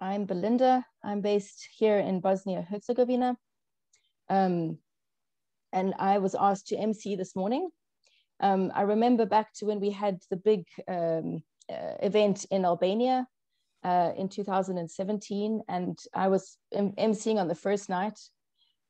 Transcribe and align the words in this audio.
I'm 0.00 0.26
Belinda. 0.26 0.84
I'm 1.02 1.20
based 1.20 1.68
here 1.76 1.98
in 1.98 2.20
Bosnia 2.20 2.62
Herzegovina. 2.62 3.36
Um, 4.28 4.78
and 5.72 5.94
I 5.98 6.18
was 6.18 6.36
asked 6.38 6.68
to 6.68 6.76
MC 6.76 7.16
this 7.16 7.34
morning. 7.34 7.68
Um, 8.40 8.70
I 8.74 8.82
remember 8.82 9.26
back 9.26 9.52
to 9.54 9.66
when 9.66 9.80
we 9.80 9.90
had 9.90 10.20
the 10.30 10.36
big 10.36 10.66
um, 10.86 11.42
uh, 11.68 11.94
event 12.00 12.46
in 12.52 12.64
Albania 12.64 13.26
uh, 13.82 14.12
in 14.16 14.28
2017, 14.28 15.62
and 15.68 15.98
I 16.14 16.28
was 16.28 16.56
M- 16.72 16.92
emceeing 16.92 17.38
on 17.38 17.48
the 17.48 17.54
first 17.56 17.88
night. 17.88 18.18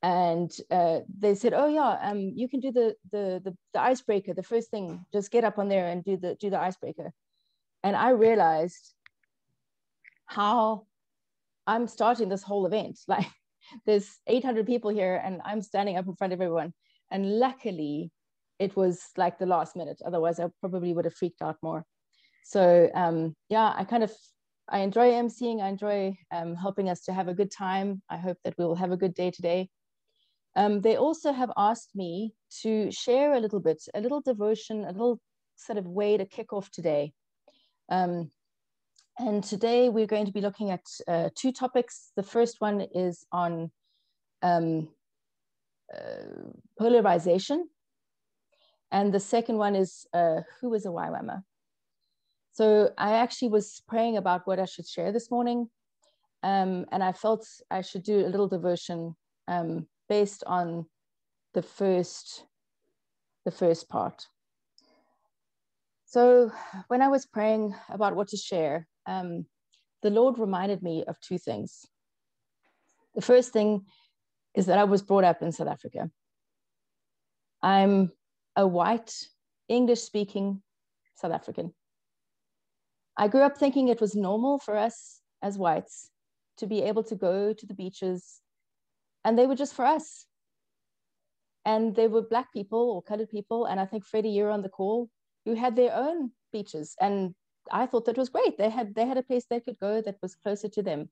And 0.02 0.54
uh, 0.70 1.00
they 1.18 1.34
said, 1.34 1.54
"Oh 1.54 1.66
yeah, 1.66 1.98
um, 2.02 2.18
you 2.36 2.48
can 2.48 2.60
do 2.60 2.70
the, 2.70 2.94
the 3.10 3.40
the 3.42 3.56
the 3.72 3.80
icebreaker. 3.80 4.32
The 4.34 4.44
first 4.44 4.70
thing, 4.70 5.04
just 5.12 5.32
get 5.32 5.42
up 5.42 5.58
on 5.58 5.68
there 5.68 5.88
and 5.88 6.04
do 6.04 6.16
the 6.16 6.36
do 6.36 6.50
the 6.50 6.60
icebreaker." 6.60 7.12
And 7.82 7.96
I 7.96 8.10
realized 8.10 8.94
how 10.26 10.87
I'm 11.68 11.86
starting 11.86 12.28
this 12.28 12.42
whole 12.42 12.66
event. 12.66 12.98
Like 13.08 13.26
there's 13.84 14.08
800 14.26 14.66
people 14.66 14.90
here 14.90 15.20
and 15.22 15.42
I'm 15.44 15.60
standing 15.60 15.98
up 15.98 16.06
in 16.06 16.16
front 16.16 16.32
of 16.32 16.40
everyone. 16.40 16.72
And 17.10 17.38
luckily 17.38 18.10
it 18.58 18.74
was 18.74 19.02
like 19.16 19.38
the 19.38 19.46
last 19.46 19.76
minute. 19.76 20.00
Otherwise 20.04 20.40
I 20.40 20.46
probably 20.60 20.94
would 20.94 21.04
have 21.04 21.14
freaked 21.14 21.42
out 21.42 21.56
more. 21.62 21.84
So 22.44 22.90
um, 22.94 23.36
yeah, 23.50 23.74
I 23.76 23.84
kind 23.84 24.02
of, 24.02 24.12
I 24.70 24.78
enjoy 24.78 25.10
emceeing. 25.10 25.60
I 25.60 25.68
enjoy 25.68 26.16
um, 26.32 26.56
helping 26.56 26.88
us 26.88 27.02
to 27.02 27.12
have 27.12 27.28
a 27.28 27.34
good 27.34 27.50
time. 27.50 28.02
I 28.08 28.16
hope 28.16 28.38
that 28.44 28.54
we 28.58 28.64
will 28.64 28.74
have 28.74 28.92
a 28.92 28.96
good 28.96 29.14
day 29.14 29.30
today. 29.30 29.68
Um, 30.56 30.80
they 30.80 30.96
also 30.96 31.32
have 31.32 31.52
asked 31.56 31.90
me 31.94 32.32
to 32.62 32.90
share 32.90 33.34
a 33.34 33.40
little 33.40 33.60
bit, 33.60 33.82
a 33.94 34.00
little 34.00 34.22
devotion, 34.22 34.84
a 34.84 34.92
little 34.92 35.20
sort 35.56 35.78
of 35.78 35.86
way 35.86 36.16
to 36.16 36.24
kick 36.24 36.52
off 36.54 36.70
today. 36.70 37.12
Um, 37.90 38.30
and 39.18 39.42
today 39.42 39.88
we're 39.88 40.06
going 40.06 40.26
to 40.26 40.32
be 40.32 40.40
looking 40.40 40.70
at 40.70 40.84
uh, 41.08 41.28
two 41.34 41.52
topics. 41.52 42.12
The 42.16 42.22
first 42.22 42.60
one 42.60 42.80
is 42.80 43.26
on 43.32 43.70
um, 44.42 44.88
uh, 45.92 46.52
polarization. 46.78 47.68
And 48.90 49.12
the 49.12 49.20
second 49.20 49.58
one 49.58 49.74
is 49.74 50.06
uh, 50.14 50.42
who 50.60 50.72
is 50.74 50.86
a 50.86 50.90
YWAMer? 50.90 51.42
So 52.52 52.90
I 52.96 53.14
actually 53.14 53.48
was 53.48 53.82
praying 53.88 54.16
about 54.16 54.46
what 54.46 54.58
I 54.58 54.64
should 54.64 54.86
share 54.86 55.12
this 55.12 55.30
morning. 55.30 55.68
Um, 56.42 56.86
and 56.92 57.02
I 57.02 57.12
felt 57.12 57.46
I 57.70 57.82
should 57.82 58.04
do 58.04 58.24
a 58.24 58.28
little 58.28 58.48
devotion 58.48 59.16
um, 59.48 59.86
based 60.08 60.44
on 60.46 60.86
the 61.54 61.62
first, 61.62 62.44
the 63.44 63.50
first 63.50 63.88
part. 63.88 64.26
So 66.06 66.52
when 66.86 67.02
I 67.02 67.08
was 67.08 67.26
praying 67.26 67.74
about 67.90 68.16
what 68.16 68.28
to 68.28 68.36
share, 68.36 68.86
um, 69.08 69.46
the 70.02 70.10
Lord 70.10 70.38
reminded 70.38 70.82
me 70.82 71.04
of 71.08 71.18
two 71.20 71.38
things. 71.38 71.86
The 73.14 73.22
first 73.22 73.52
thing 73.52 73.86
is 74.54 74.66
that 74.66 74.78
I 74.78 74.84
was 74.84 75.02
brought 75.02 75.24
up 75.24 75.42
in 75.42 75.50
South 75.50 75.66
Africa. 75.66 76.10
I'm 77.62 78.12
a 78.54 78.66
white, 78.66 79.12
English 79.68 80.02
speaking 80.02 80.62
South 81.16 81.32
African. 81.32 81.72
I 83.16 83.26
grew 83.26 83.40
up 83.40 83.56
thinking 83.56 83.88
it 83.88 84.00
was 84.00 84.14
normal 84.14 84.60
for 84.60 84.76
us 84.76 85.20
as 85.42 85.58
whites 85.58 86.10
to 86.58 86.66
be 86.66 86.82
able 86.82 87.02
to 87.04 87.16
go 87.16 87.52
to 87.52 87.66
the 87.66 87.74
beaches, 87.74 88.40
and 89.24 89.36
they 89.36 89.46
were 89.46 89.56
just 89.56 89.74
for 89.74 89.84
us. 89.84 90.26
And 91.64 91.94
there 91.96 92.08
were 92.08 92.22
Black 92.22 92.52
people 92.52 92.90
or 92.90 93.02
colored 93.02 93.30
people, 93.30 93.66
and 93.66 93.80
I 93.80 93.86
think 93.86 94.04
Freddie, 94.04 94.30
you're 94.30 94.50
on 94.50 94.62
the 94.62 94.68
call, 94.68 95.08
who 95.44 95.54
had 95.54 95.74
their 95.76 95.94
own 95.94 96.30
beaches 96.52 96.94
and 97.00 97.34
I 97.70 97.86
thought 97.86 98.06
that 98.06 98.18
was 98.18 98.28
great. 98.28 98.58
They 98.58 98.70
had 98.70 98.94
they 98.94 99.06
had 99.06 99.18
a 99.18 99.22
place 99.22 99.44
they 99.44 99.60
could 99.60 99.78
go 99.78 100.00
that 100.00 100.18
was 100.22 100.34
closer 100.34 100.68
to 100.68 100.82
them. 100.82 101.10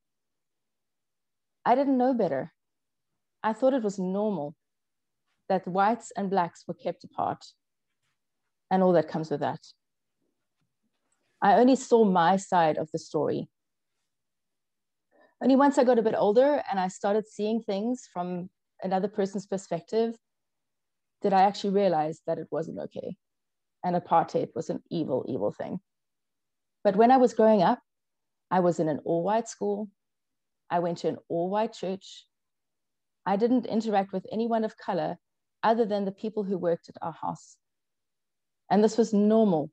I 1.64 1.74
didn't 1.74 1.98
know 1.98 2.14
better. 2.14 2.52
I 3.42 3.52
thought 3.52 3.74
it 3.74 3.82
was 3.82 3.98
normal 3.98 4.54
that 5.48 5.66
whites 5.66 6.12
and 6.16 6.30
blacks 6.30 6.64
were 6.66 6.74
kept 6.74 7.04
apart 7.04 7.44
and 8.70 8.82
all 8.82 8.92
that 8.92 9.08
comes 9.08 9.30
with 9.30 9.40
that. 9.40 9.60
I 11.40 11.54
only 11.54 11.76
saw 11.76 12.04
my 12.04 12.36
side 12.36 12.78
of 12.78 12.90
the 12.92 12.98
story. 12.98 13.48
Only 15.42 15.56
once 15.56 15.78
I 15.78 15.84
got 15.84 15.98
a 15.98 16.02
bit 16.02 16.14
older 16.16 16.62
and 16.70 16.80
I 16.80 16.88
started 16.88 17.28
seeing 17.28 17.60
things 17.62 18.08
from 18.12 18.48
another 18.82 19.08
person's 19.08 19.46
perspective 19.46 20.16
did 21.22 21.32
I 21.32 21.42
actually 21.42 21.74
realize 21.74 22.20
that 22.26 22.38
it 22.38 22.48
wasn't 22.50 22.78
okay. 22.78 23.16
And 23.84 23.96
apartheid 23.96 24.54
was 24.54 24.70
an 24.70 24.82
evil, 24.90 25.24
evil 25.28 25.52
thing. 25.52 25.80
But 26.86 26.94
when 26.94 27.10
I 27.10 27.16
was 27.16 27.34
growing 27.34 27.62
up, 27.62 27.80
I 28.48 28.60
was 28.60 28.78
in 28.78 28.88
an 28.88 29.00
all 29.04 29.24
white 29.24 29.48
school. 29.48 29.90
I 30.70 30.78
went 30.78 30.98
to 30.98 31.08
an 31.08 31.16
all 31.28 31.50
white 31.50 31.72
church. 31.72 32.24
I 33.26 33.34
didn't 33.34 33.66
interact 33.66 34.12
with 34.12 34.24
anyone 34.30 34.62
of 34.62 34.76
color 34.76 35.16
other 35.64 35.84
than 35.84 36.04
the 36.04 36.12
people 36.12 36.44
who 36.44 36.56
worked 36.56 36.88
at 36.88 36.94
our 37.02 37.10
house. 37.10 37.56
And 38.70 38.84
this 38.84 38.96
was 38.96 39.12
normal 39.12 39.72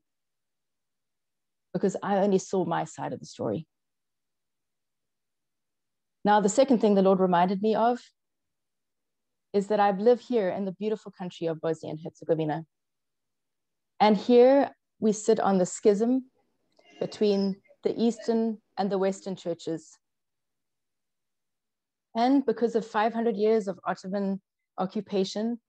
because 1.72 1.96
I 2.02 2.16
only 2.16 2.38
saw 2.38 2.64
my 2.64 2.82
side 2.82 3.12
of 3.12 3.20
the 3.20 3.26
story. 3.26 3.64
Now, 6.24 6.40
the 6.40 6.48
second 6.48 6.80
thing 6.80 6.96
the 6.96 7.02
Lord 7.02 7.20
reminded 7.20 7.62
me 7.62 7.76
of 7.76 8.00
is 9.52 9.68
that 9.68 9.78
I've 9.78 10.00
lived 10.00 10.24
here 10.26 10.48
in 10.48 10.64
the 10.64 10.72
beautiful 10.72 11.12
country 11.16 11.46
of 11.46 11.60
Bosnia 11.60 11.92
and 11.92 12.00
Herzegovina. 12.02 12.64
And 14.00 14.16
here 14.16 14.72
we 14.98 15.12
sit 15.12 15.38
on 15.38 15.58
the 15.58 15.66
schism 15.66 16.24
between 17.00 17.56
the 17.82 17.94
Eastern 18.00 18.58
and 18.78 18.90
the 18.90 18.98
Western 18.98 19.36
churches. 19.36 19.98
And 22.16 22.46
because 22.46 22.74
of 22.74 22.86
500 22.86 23.36
years 23.36 23.68
of 23.68 23.78
Ottoman 23.84 24.40
occupation, 24.78 25.60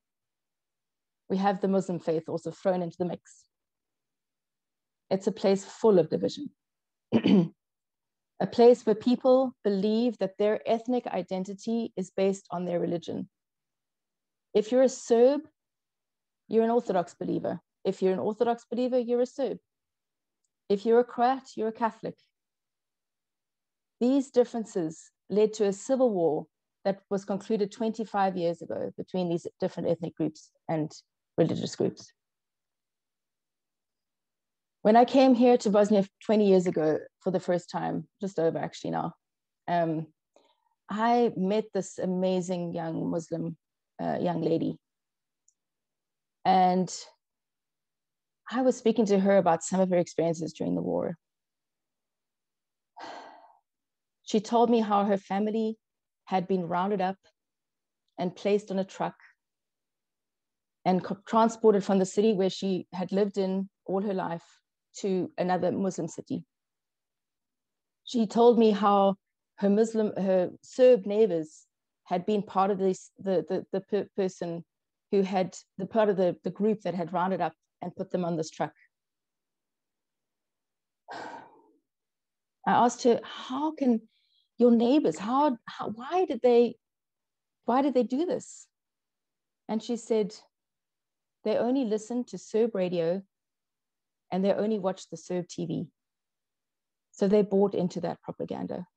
we 1.29 1.37
have 1.37 1.59
the 1.59 1.67
Muslim 1.67 1.99
faith 1.99 2.29
also 2.29 2.51
thrown 2.51 2.81
into 2.81 2.97
the 2.97 3.05
mix. 3.05 3.45
It's 5.09 5.27
a 5.27 5.31
place 5.31 5.65
full 5.65 5.99
of 5.99 6.09
division, 6.09 6.49
a 7.13 8.47
place 8.51 8.85
where 8.85 8.95
people 8.95 9.55
believe 9.63 10.17
that 10.19 10.37
their 10.37 10.59
ethnic 10.65 11.07
identity 11.07 11.93
is 11.95 12.11
based 12.15 12.47
on 12.51 12.65
their 12.65 12.79
religion. 12.79 13.29
If 14.53 14.71
you're 14.71 14.83
a 14.83 14.89
Serb, 14.89 15.41
you're 16.47 16.63
an 16.63 16.69
Orthodox 16.69 17.13
believer. 17.13 17.59
If 17.83 18.01
you're 18.01 18.13
an 18.13 18.19
Orthodox 18.19 18.65
believer, 18.69 18.97
you're 18.97 19.21
a 19.21 19.27
Serb. 19.27 19.57
If 20.69 20.85
you're 20.85 20.99
a 20.99 21.03
Croat, 21.03 21.43
you're 21.55 21.69
a 21.69 21.73
Catholic. 21.73 22.15
These 23.99 24.31
differences 24.31 25.11
led 25.29 25.53
to 25.53 25.65
a 25.65 25.73
civil 25.73 26.11
war 26.11 26.47
that 26.83 27.01
was 27.09 27.25
concluded 27.25 27.71
25 27.71 28.37
years 28.37 28.61
ago 28.61 28.91
between 28.97 29.29
these 29.29 29.47
different 29.59 29.89
ethnic 29.89 30.15
groups 30.15 30.51
and 30.67 30.91
religious 31.37 31.75
groups. 31.75 32.11
When 34.81 34.95
I 34.95 35.05
came 35.05 35.33
here 35.33 35.57
to 35.57 35.69
Bosnia 35.71 36.05
20 36.25 36.47
years 36.47 36.67
ago 36.67 36.99
for 37.23 37.31
the 37.31 37.39
first 37.39 37.71
time, 37.71 38.07
just 38.21 38.37
over 38.37 38.59
actually 38.59 38.91
now, 38.91 39.13
um, 39.67 40.07
I 40.89 41.31
met 41.35 41.65
this 41.73 41.97
amazing 41.97 42.73
young 42.73 43.09
Muslim 43.09 43.57
uh, 44.01 44.17
young 44.19 44.41
lady. 44.41 44.77
And 46.43 46.93
I 48.51 48.61
was 48.61 48.77
speaking 48.77 49.05
to 49.07 49.19
her 49.19 49.37
about 49.37 49.63
some 49.63 49.79
of 49.79 49.89
her 49.89 49.97
experiences 49.97 50.53
during 50.53 50.75
the 50.75 50.81
war. 50.81 51.17
She 54.27 54.39
told 54.39 54.71
me 54.71 54.79
how 54.79 55.05
her 55.05 55.17
family 55.17 55.77
had 56.25 56.47
been 56.47 56.67
rounded 56.67 56.99
up 56.99 57.17
and 58.17 58.35
placed 58.35 58.71
on 58.71 58.79
a 58.79 58.83
truck 58.83 59.13
and 60.83 61.05
transported 61.27 61.83
from 61.83 61.99
the 61.99 62.05
city 62.05 62.33
where 62.33 62.49
she 62.49 62.87
had 62.91 63.11
lived 63.11 63.37
in 63.37 63.69
all 63.85 64.01
her 64.01 64.15
life 64.15 64.43
to 65.01 65.31
another 65.37 65.71
Muslim 65.71 66.07
city. 66.07 66.43
She 68.05 68.25
told 68.25 68.57
me 68.57 68.71
how 68.71 69.15
her 69.57 69.69
Muslim, 69.69 70.11
her 70.17 70.49
Serb 70.63 71.05
neighbors 71.05 71.65
had 72.05 72.25
been 72.25 72.41
part 72.41 72.71
of 72.71 72.77
this, 72.77 73.11
the, 73.19 73.45
the, 73.47 73.65
the 73.71 73.81
per 73.81 74.07
person 74.15 74.63
who 75.11 75.21
had 75.21 75.55
the 75.77 75.85
part 75.85 76.09
of 76.09 76.17
the, 76.17 76.35
the 76.43 76.51
group 76.51 76.81
that 76.81 76.93
had 76.93 77.13
rounded 77.13 77.41
up 77.41 77.53
and 77.85 77.95
put 77.95 78.11
them 78.11 78.25
on 78.25 78.35
this 78.35 78.49
truck. 78.49 78.73
I 81.13 82.71
asked 82.71 83.03
her, 83.03 83.21
how 83.23 83.73
can 83.75 84.01
your 84.57 84.71
neighbors, 84.71 85.19
how, 85.19 85.57
how, 85.65 85.89
why 85.89 86.25
did 86.25 86.41
they, 86.41 86.77
why 87.65 87.83
did 87.83 87.93
they 87.93 88.03
do 88.03 88.25
this? 88.25 88.65
And 89.69 89.81
she 89.81 89.97
said, 89.97 90.33
they 91.43 91.57
only 91.57 91.85
listen 91.85 92.23
to 92.25 92.39
Serb 92.39 92.73
radio 92.73 93.21
and 94.31 94.43
they 94.43 94.51
only 94.51 94.79
watch 94.79 95.07
the 95.09 95.17
Serb 95.17 95.45
TV. 95.47 95.87
So 97.11 97.27
they 97.27 97.43
bought 97.43 97.75
into 97.75 98.01
that 98.01 98.21
propaganda. 98.23 98.87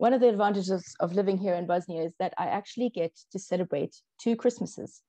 One 0.00 0.14
of 0.14 0.22
the 0.22 0.30
advantages 0.30 0.96
of 0.98 1.12
living 1.12 1.36
here 1.36 1.52
in 1.52 1.66
Bosnia 1.66 2.04
is 2.04 2.14
that 2.18 2.32
I 2.38 2.46
actually 2.46 2.88
get 2.88 3.14
to 3.32 3.38
celebrate 3.38 3.94
two 4.18 4.34
Christmases 4.34 5.02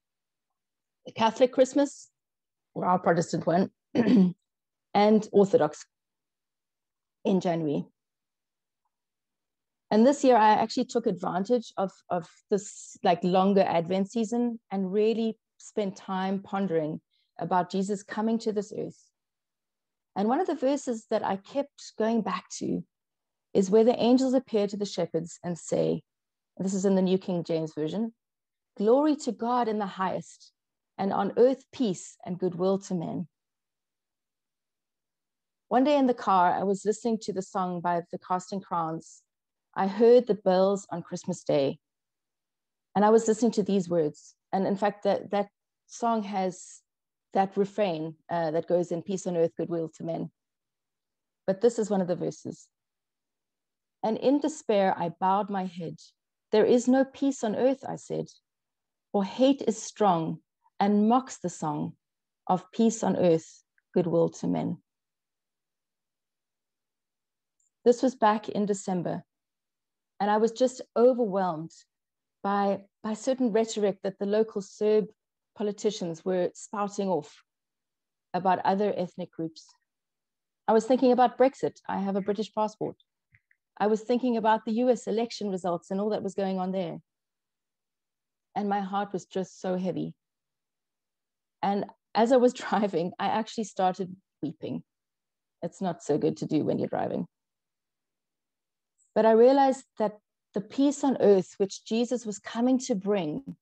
the 1.06 1.14
Catholic 1.14 1.54
Christmas, 1.54 2.10
or 2.74 2.86
our 2.86 3.00
Protestant 3.00 3.48
one, 3.48 3.72
and 4.94 5.30
Orthodox 5.32 5.86
in 7.24 7.40
January. 7.40 7.86
And 9.92 10.06
this 10.06 10.26
year, 10.26 10.36
I 10.36 10.56
actually 10.56 10.88
took 10.88 11.08
advantage 11.08 11.72
of, 11.78 11.94
of 12.10 12.28
this 12.50 12.98
like 13.02 13.24
longer 13.24 13.64
Advent 13.66 14.12
season 14.12 14.60
and 14.72 14.92
really 14.92 15.38
spent 15.58 15.96
time 15.96 16.42
pondering 16.42 17.00
about 17.40 17.72
Jesus 17.72 18.04
coming 18.04 18.38
to 18.40 18.52
this 18.52 18.74
earth. 18.78 19.02
And 20.18 20.28
one 20.28 20.42
of 20.42 20.48
the 20.48 20.56
verses 20.56 21.06
that 21.10 21.26
I 21.26 21.38
kept 21.38 21.94
going 21.98 22.24
back 22.24 22.50
to 22.58 22.84
is 23.54 23.70
where 23.70 23.84
the 23.84 24.02
angels 24.02 24.34
appear 24.34 24.68
to 24.68 24.78
the 24.78 24.86
shepherds 24.86 25.40
and 25.44 25.58
say, 25.58 26.02
this 26.58 26.74
is 26.74 26.86
in 26.86 26.96
the 26.96 27.02
New 27.02 27.18
King 27.18 27.44
James 27.44 27.74
Version, 27.74 28.14
glory 28.78 29.16
to 29.18 29.32
God 29.32 29.68
in 29.68 29.80
the 29.80 29.86
highest, 29.86 30.52
and 30.98 31.12
on 31.12 31.34
earth 31.38 31.64
peace 31.74 32.18
and 32.26 32.38
goodwill 32.38 32.78
to 32.80 32.94
men. 32.94 33.28
One 35.70 35.84
day 35.84 35.98
in 35.98 36.08
the 36.08 36.14
car, 36.14 36.52
I 36.52 36.64
was 36.64 36.86
listening 36.86 37.18
to 37.24 37.34
the 37.34 37.42
song 37.42 37.82
by 37.82 38.02
the 38.12 38.20
Casting 38.20 38.62
Crowns, 38.62 39.24
I 39.74 39.88
heard 39.88 40.28
the 40.28 40.36
bells 40.36 40.86
on 40.92 41.02
Christmas 41.02 41.44
Day. 41.44 41.80
And 42.96 43.06
I 43.06 43.10
was 43.10 43.28
listening 43.28 43.52
to 43.54 43.64
these 43.64 43.88
words. 43.88 44.36
And 44.52 44.68
in 44.68 44.76
fact, 44.76 45.04
that, 45.04 45.32
that 45.32 45.48
song 45.88 46.24
has 46.24 46.82
that 47.34 47.56
refrain 47.56 48.16
uh, 48.30 48.52
that 48.52 48.68
goes 48.68 48.92
in 48.92 49.02
peace 49.02 49.26
on 49.26 49.38
earth, 49.38 49.52
goodwill 49.56 49.90
to 49.96 50.04
men. 50.04 50.30
But 51.48 51.62
this 51.62 51.80
is 51.80 51.90
one 51.90 52.02
of 52.02 52.08
the 52.08 52.16
verses. 52.16 52.68
And 54.04 54.18
in 54.18 54.40
despair, 54.40 54.96
I 54.98 55.10
bowed 55.10 55.50
my 55.50 55.66
head. 55.66 55.98
There 56.52 56.66
is 56.66 56.88
no 56.88 57.06
peace 57.06 57.44
on 57.44 57.56
earth, 57.56 57.84
I 57.88 57.96
said, 57.96 58.28
for 59.12 59.24
hate 59.24 59.62
is 59.62 59.82
strong 59.82 60.40
and 60.80 61.08
mocks 61.08 61.38
the 61.38 61.50
song 61.50 61.94
of 62.48 62.72
peace 62.72 63.04
on 63.04 63.16
earth, 63.16 63.64
goodwill 63.94 64.30
to 64.30 64.48
men. 64.48 64.78
This 67.86 68.02
was 68.02 68.16
back 68.16 68.50
in 68.50 68.66
December, 68.66 69.24
and 70.20 70.30
I 70.30 70.38
was 70.38 70.52
just 70.52 70.82
overwhelmed 70.96 71.72
by, 72.44 72.82
by 73.04 73.14
certain 73.14 73.52
rhetoric 73.52 74.00
that 74.04 74.20
the 74.20 74.26
local 74.26 74.62
Serb 74.62 75.06
politicians 75.56 76.26
were 76.26 76.50
spouting 76.54 77.08
off 77.08 77.44
about 78.34 78.60
other 78.66 78.94
ethnic 78.96 79.32
groups. 79.32 79.68
I 80.68 80.74
was 80.74 80.86
thinking 80.86 81.12
about 81.12 81.38
Brexit. 81.38 81.80
I 81.88 82.00
have 82.00 82.16
a 82.16 82.22
British 82.22 82.54
passport. 82.54 82.96
I 83.78 83.88
was 83.88 84.02
thinking 84.02 84.38
about 84.38 84.66
the 84.66 84.74
US 84.84 85.08
election 85.08 85.50
results 85.50 85.92
and 85.92 86.00
all 86.00 86.10
that 86.10 86.24
was 86.24 86.36
going 86.36 86.60
on 86.60 86.72
there. 86.72 87.00
And 88.56 88.70
my 88.70 88.82
heart 88.82 89.14
was 89.14 89.26
just 89.26 89.62
so 89.62 89.78
heavy. 89.78 90.14
And 91.62 91.86
as 92.14 92.32
I 92.32 92.38
was 92.38 92.54
driving, 92.64 93.12
I 93.20 93.28
actually 93.28 93.66
started 93.66 94.16
weeping. 94.42 94.84
It's 95.62 95.82
not 95.82 96.04
so 96.04 96.18
good 96.18 96.38
to 96.38 96.46
do 96.46 96.64
when 96.64 96.80
you're 96.80 96.88
driving. 96.88 97.28
But 99.14 99.26
I 99.26 99.32
realized 99.32 99.86
that 100.00 100.18
the 100.54 100.62
peace 100.62 101.04
on 101.04 101.18
earth, 101.20 101.54
which 101.58 101.86
Jesus 101.86 102.26
was 102.26 102.40
coming 102.40 102.78
to 102.80 102.96
bring, 102.96 103.56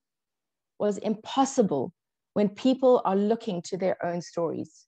was 0.80 0.98
impossible 0.98 1.94
when 2.34 2.50
people 2.50 3.02
are 3.06 3.16
looking 3.16 3.62
to 3.64 3.78
their 3.78 4.04
own 4.06 4.22
stories, 4.22 4.86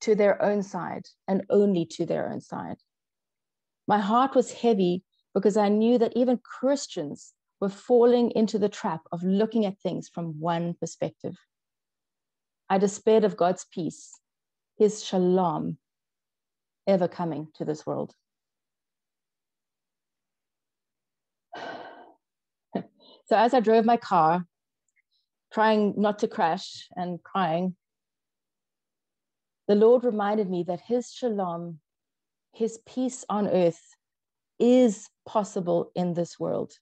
to 0.00 0.14
their 0.14 0.40
own 0.42 0.62
side, 0.62 1.06
and 1.28 1.44
only 1.50 1.84
to 1.84 2.06
their 2.06 2.30
own 2.30 2.40
side. 2.40 2.76
My 3.86 3.98
heart 3.98 4.34
was 4.34 4.52
heavy 4.52 5.04
because 5.34 5.56
I 5.56 5.68
knew 5.68 5.98
that 5.98 6.16
even 6.16 6.38
Christians 6.38 7.32
were 7.60 7.68
falling 7.68 8.30
into 8.32 8.58
the 8.58 8.68
trap 8.68 9.02
of 9.12 9.22
looking 9.22 9.66
at 9.66 9.78
things 9.78 10.08
from 10.08 10.40
one 10.40 10.74
perspective. 10.74 11.36
I 12.68 12.78
despaired 12.78 13.24
of 13.24 13.36
God's 13.36 13.66
peace, 13.70 14.18
his 14.78 15.04
shalom, 15.04 15.78
ever 16.86 17.08
coming 17.08 17.48
to 17.54 17.64
this 17.64 17.86
world. 17.86 18.14
So 23.26 23.36
as 23.36 23.54
I 23.54 23.60
drove 23.60 23.86
my 23.86 23.96
car, 23.96 24.44
trying 25.50 25.94
not 25.96 26.18
to 26.18 26.28
crash 26.28 26.88
and 26.94 27.22
crying, 27.22 27.74
the 29.66 29.74
Lord 29.74 30.04
reminded 30.04 30.50
me 30.50 30.62
that 30.64 30.82
His 30.82 31.10
shalom, 31.10 31.80
His 32.54 32.78
peace 32.86 33.24
on 33.28 33.48
earth, 33.48 33.80
is 34.58 35.08
possible 35.26 35.90
in 35.94 36.14
this 36.14 36.38
world. 36.38 36.72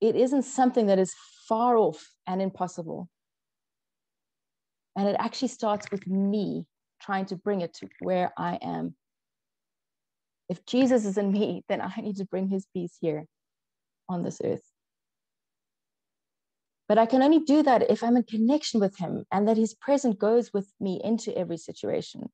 It 0.00 0.16
isn't 0.16 0.42
something 0.42 0.86
that 0.86 0.98
is 0.98 1.14
far 1.48 1.76
off 1.76 2.02
and 2.26 2.40
impossible. 2.40 3.08
And 4.96 5.08
it 5.08 5.16
actually 5.18 5.48
starts 5.48 5.90
with 5.90 6.06
me 6.06 6.66
trying 7.00 7.26
to 7.26 7.36
bring 7.36 7.60
it 7.60 7.74
to 7.74 7.88
where 8.00 8.32
I 8.36 8.58
am. 8.62 8.94
If 10.48 10.64
Jesus 10.66 11.04
is 11.04 11.18
in 11.18 11.32
me, 11.32 11.64
then 11.68 11.80
I 11.80 11.92
need 12.00 12.16
to 12.16 12.24
bring 12.24 12.48
his 12.48 12.66
peace 12.72 12.96
here 13.00 13.26
on 14.08 14.22
this 14.22 14.40
earth. 14.44 14.64
But 16.88 16.98
I 16.98 17.06
can 17.06 17.22
only 17.22 17.38
do 17.38 17.62
that 17.62 17.90
if 17.90 18.02
I'm 18.02 18.16
in 18.16 18.24
connection 18.24 18.78
with 18.78 18.98
Him 18.98 19.24
and 19.32 19.48
that 19.48 19.56
His 19.56 19.72
presence 19.72 20.16
goes 20.18 20.52
with 20.52 20.70
me 20.78 21.00
into 21.02 21.34
every 21.34 21.56
situation. 21.56 22.28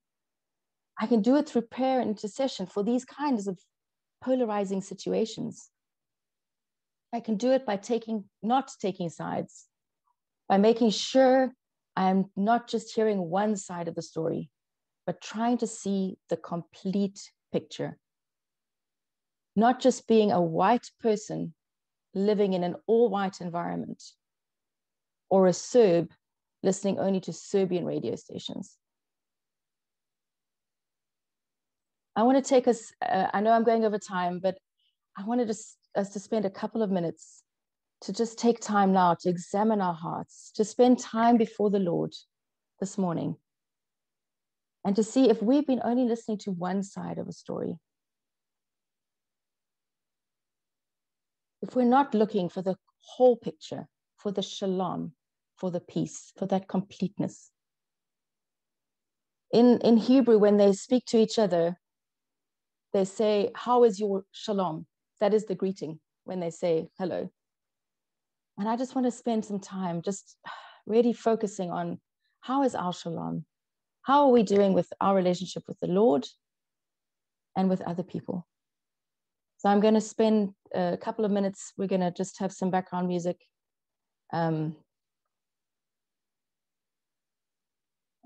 I 1.00 1.06
can 1.06 1.22
do 1.22 1.36
it 1.36 1.48
through 1.48 1.62
prayer 1.62 2.00
and 2.00 2.10
intercession 2.10 2.66
for 2.66 2.82
these 2.82 3.04
kinds 3.04 3.46
of 3.46 3.58
polarizing 4.20 4.80
situations. 4.82 5.70
I 7.12 7.20
can 7.20 7.36
do 7.36 7.52
it 7.52 7.64
by 7.64 7.76
taking, 7.76 8.24
not 8.42 8.70
taking 8.80 9.08
sides, 9.08 9.66
by 10.48 10.58
making 10.58 10.90
sure 10.90 11.52
I'm 11.96 12.26
not 12.36 12.68
just 12.68 12.94
hearing 12.94 13.30
one 13.30 13.56
side 13.56 13.88
of 13.88 13.94
the 13.94 14.02
story, 14.02 14.50
but 15.06 15.20
trying 15.20 15.58
to 15.58 15.66
see 15.66 16.18
the 16.28 16.36
complete 16.36 17.18
picture. 17.52 17.98
Not 19.56 19.80
just 19.80 20.06
being 20.06 20.32
a 20.32 20.40
white 20.40 20.90
person 21.00 21.54
living 22.14 22.52
in 22.52 22.64
an 22.64 22.76
all 22.86 23.08
white 23.08 23.40
environment, 23.40 24.02
or 25.30 25.46
a 25.46 25.52
Serb 25.52 26.12
listening 26.62 26.98
only 26.98 27.20
to 27.20 27.32
Serbian 27.32 27.84
radio 27.84 28.16
stations. 28.16 28.76
I 32.18 32.22
want 32.24 32.36
to 32.36 32.48
take 32.48 32.66
us, 32.66 32.92
uh, 33.00 33.28
I 33.32 33.40
know 33.40 33.52
I'm 33.52 33.62
going 33.62 33.84
over 33.84 33.96
time, 33.96 34.40
but 34.40 34.58
I 35.16 35.24
wanted 35.24 35.50
us, 35.50 35.76
us 35.94 36.08
to 36.14 36.18
spend 36.18 36.44
a 36.44 36.50
couple 36.50 36.82
of 36.82 36.90
minutes 36.90 37.44
to 38.00 38.12
just 38.12 38.40
take 38.40 38.58
time 38.58 38.92
now 38.92 39.14
to 39.20 39.28
examine 39.28 39.80
our 39.80 39.94
hearts, 39.94 40.50
to 40.56 40.64
spend 40.64 40.98
time 40.98 41.36
before 41.36 41.70
the 41.70 41.78
Lord 41.78 42.12
this 42.80 42.98
morning, 42.98 43.36
and 44.84 44.96
to 44.96 45.04
see 45.04 45.30
if 45.30 45.40
we've 45.40 45.64
been 45.64 45.80
only 45.84 46.06
listening 46.06 46.38
to 46.38 46.50
one 46.50 46.82
side 46.82 47.18
of 47.18 47.28
a 47.28 47.32
story. 47.32 47.78
If 51.62 51.76
we're 51.76 51.84
not 51.84 52.14
looking 52.14 52.48
for 52.48 52.62
the 52.62 52.74
whole 52.98 53.36
picture, 53.36 53.86
for 54.16 54.32
the 54.32 54.42
shalom, 54.42 55.12
for 55.54 55.70
the 55.70 55.80
peace, 55.80 56.32
for 56.36 56.46
that 56.46 56.66
completeness. 56.66 57.52
In, 59.52 59.78
in 59.82 59.98
Hebrew, 59.98 60.38
when 60.38 60.56
they 60.56 60.72
speak 60.72 61.04
to 61.06 61.16
each 61.16 61.38
other, 61.38 61.78
they 62.92 63.04
say, 63.04 63.50
How 63.54 63.84
is 63.84 63.98
your 64.00 64.24
shalom? 64.32 64.86
That 65.20 65.34
is 65.34 65.46
the 65.46 65.54
greeting 65.54 66.00
when 66.24 66.40
they 66.40 66.50
say 66.50 66.88
hello. 66.98 67.28
And 68.58 68.68
I 68.68 68.76
just 68.76 68.94
want 68.94 69.06
to 69.06 69.10
spend 69.10 69.44
some 69.44 69.60
time 69.60 70.02
just 70.02 70.36
really 70.86 71.12
focusing 71.12 71.70
on 71.70 72.00
how 72.40 72.64
is 72.64 72.74
our 72.74 72.92
shalom? 72.92 73.44
How 74.02 74.26
are 74.26 74.32
we 74.32 74.42
doing 74.42 74.72
with 74.72 74.92
our 75.00 75.14
relationship 75.14 75.64
with 75.68 75.78
the 75.80 75.86
Lord 75.86 76.26
and 77.56 77.68
with 77.68 77.82
other 77.82 78.02
people? 78.02 78.46
So 79.58 79.68
I'm 79.68 79.80
going 79.80 79.94
to 79.94 80.00
spend 80.00 80.54
a 80.74 80.96
couple 80.96 81.24
of 81.24 81.30
minutes. 81.30 81.72
We're 81.76 81.88
going 81.88 82.00
to 82.00 82.12
just 82.12 82.38
have 82.38 82.52
some 82.52 82.70
background 82.70 83.08
music. 83.08 83.36
Um, 84.32 84.76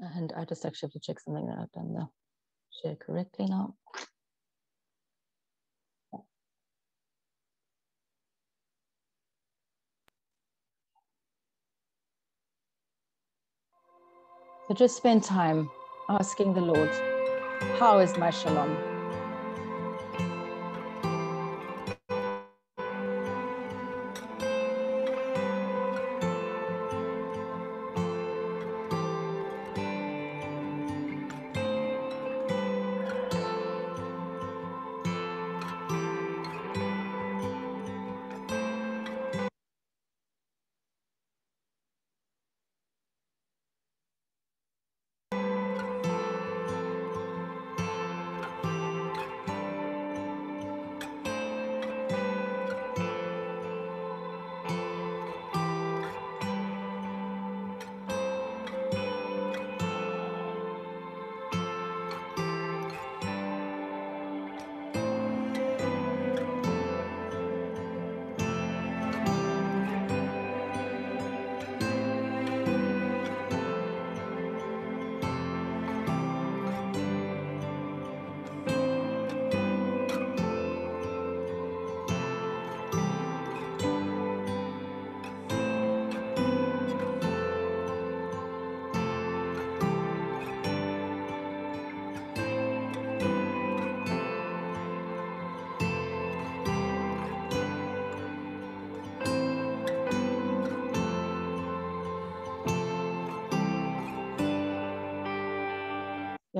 And 0.02 0.32
I 0.36 0.44
just 0.44 0.64
actually 0.64 0.88
have 0.88 0.92
to 0.94 1.00
check 1.00 1.20
something 1.20 1.46
that 1.46 1.58
I've 1.58 1.72
done 1.72 1.94
the 1.94 2.08
share 2.82 2.96
correctly 2.96 3.46
now. 3.46 3.74
So 14.68 14.74
just 14.74 14.96
spend 14.96 15.24
time 15.24 15.70
asking 16.08 16.54
the 16.54 16.60
Lord, 16.60 16.90
how 17.78 17.98
is 17.98 18.16
my 18.16 18.30
shalom? 18.30 18.91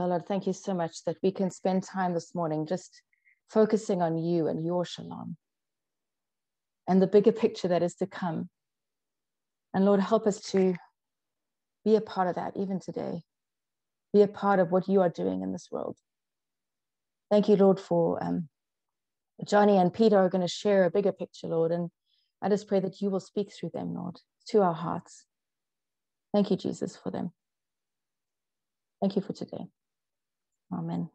Lord, 0.06 0.26
thank 0.26 0.46
you 0.46 0.52
so 0.52 0.74
much 0.74 1.04
that 1.04 1.16
we 1.22 1.32
can 1.32 1.50
spend 1.50 1.82
time 1.82 2.14
this 2.14 2.34
morning 2.34 2.66
just 2.66 3.02
focusing 3.50 4.02
on 4.02 4.16
you 4.16 4.48
and 4.48 4.64
your 4.64 4.84
shalom 4.84 5.36
and 6.88 7.00
the 7.00 7.06
bigger 7.06 7.32
picture 7.32 7.68
that 7.68 7.82
is 7.82 7.94
to 7.96 8.06
come. 8.06 8.48
And 9.74 9.84
Lord, 9.84 10.00
help 10.00 10.26
us 10.26 10.40
to 10.52 10.74
be 11.84 11.96
a 11.96 12.00
part 12.00 12.28
of 12.28 12.36
that 12.36 12.56
even 12.56 12.80
today. 12.80 13.22
Be 14.12 14.22
a 14.22 14.28
part 14.28 14.60
of 14.60 14.70
what 14.70 14.88
you 14.88 15.00
are 15.00 15.08
doing 15.08 15.42
in 15.42 15.52
this 15.52 15.68
world. 15.70 15.96
Thank 17.30 17.48
you, 17.48 17.56
Lord, 17.56 17.80
for 17.80 18.22
um, 18.22 18.48
Johnny 19.44 19.78
and 19.78 19.92
Peter 19.92 20.18
are 20.18 20.28
going 20.28 20.46
to 20.46 20.48
share 20.48 20.84
a 20.84 20.90
bigger 20.90 21.12
picture, 21.12 21.46
Lord. 21.46 21.72
And 21.72 21.90
I 22.42 22.48
just 22.48 22.68
pray 22.68 22.80
that 22.80 23.00
you 23.00 23.10
will 23.10 23.20
speak 23.20 23.52
through 23.52 23.70
them, 23.72 23.94
Lord, 23.94 24.16
to 24.48 24.62
our 24.62 24.74
hearts. 24.74 25.24
Thank 26.34 26.50
you, 26.50 26.56
Jesus, 26.56 26.96
for 26.96 27.10
them. 27.10 27.32
Thank 29.00 29.16
you 29.16 29.22
for 29.22 29.32
today. 29.32 29.66
Amen. 30.72 31.10